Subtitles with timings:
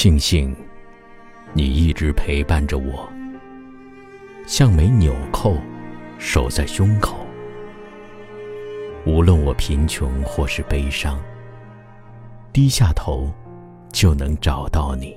[0.00, 0.54] 庆幸，
[1.54, 3.12] 你一直陪伴着我，
[4.46, 5.56] 像枚纽扣，
[6.20, 7.16] 守在胸口。
[9.04, 11.20] 无论我贫穷或是悲伤，
[12.52, 13.28] 低下头
[13.92, 15.16] 就能找到你。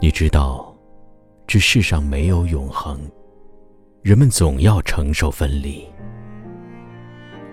[0.00, 0.72] 你知道，
[1.48, 3.00] 这世上没有永恒，
[4.02, 5.84] 人们总要承受分离，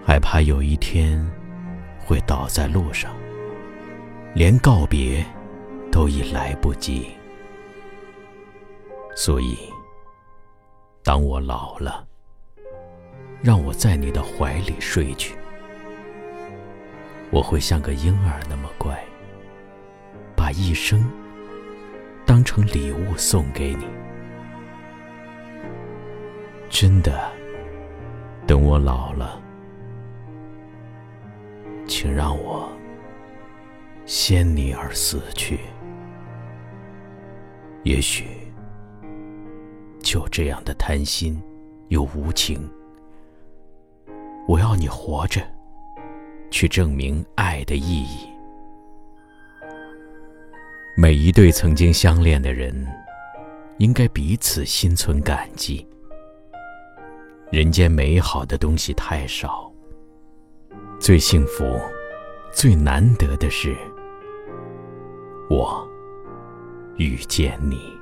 [0.05, 1.20] 害怕有一天
[1.98, 3.11] 会倒在路上，
[4.33, 5.25] 连告别
[5.91, 7.07] 都已来不及。
[9.15, 9.57] 所以，
[11.04, 12.07] 当我老了，
[13.41, 15.35] 让我在你的怀里睡去，
[17.31, 18.98] 我会像个婴儿那么乖，
[20.35, 21.04] 把一生。
[22.26, 23.87] 当成礼物送给你，
[26.70, 27.32] 真的。
[28.45, 29.41] 等我老了，
[31.87, 32.71] 请让我
[34.12, 35.60] 先你而死去。
[37.84, 38.26] 也许
[39.99, 41.40] 就这样的贪心
[41.90, 42.68] 又无情，
[44.48, 45.40] 我要你活着，
[46.49, 48.27] 去证明爱的意义。
[50.98, 52.88] 每一对曾经相恋的人，
[53.77, 55.88] 应该彼此心存感激。
[57.51, 59.71] 人间美好的东西太少，
[60.99, 61.79] 最幸福、
[62.51, 63.77] 最难得的是，
[65.50, 65.89] 我
[66.97, 67.98] 遇见你。